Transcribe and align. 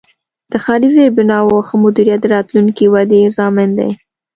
د 0.51 0.53
ښاري 0.63 0.89
زیربناوو 0.95 1.65
ښه 1.67 1.75
مدیریت 1.85 2.19
د 2.23 2.27
راتلونکې 2.35 2.85
ودې 2.93 3.21
ضامن 3.37 3.69
دی. 3.77 3.89